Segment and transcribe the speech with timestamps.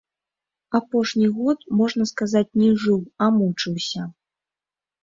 [0.79, 4.13] Апошні год, можна сказаць, не жыў, а мучыўся.